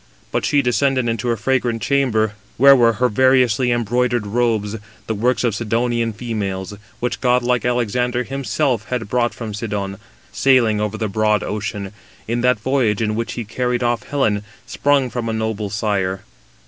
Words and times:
But 0.31 0.45
she 0.45 0.63
descended 0.63 1.07
into 1.07 1.27
her 1.27 1.37
fragrant 1.37 1.79
chamber, 1.83 2.33
where 2.57 2.75
were 2.75 2.93
her 2.93 3.07
variously 3.07 3.69
embroidered 3.71 4.25
robes, 4.25 4.77
the 5.05 5.13
works 5.13 5.43
of 5.43 5.53
Sidonian 5.53 6.11
females, 6.11 6.73
which 6.99 7.21
godlike 7.21 7.65
Alexander 7.65 8.23
himself 8.23 8.85
had 8.85 9.07
brought 9.09 9.35
from 9.35 9.53
Sidon, 9.53 9.99
sailing 10.31 10.81
over 10.81 10.97
the 10.97 11.07
broad 11.07 11.43
ocean, 11.43 11.93
in 12.27 12.41
that 12.41 12.59
voyage 12.59 12.99
in 13.03 13.13
which 13.13 13.33
he 13.33 13.45
carried 13.45 13.83
off 13.83 14.01
Helen, 14.01 14.41
sprung 14.65 15.11
from 15.11 15.29
a 15.29 15.33
noble 15.33 15.69
sire. 15.69 16.23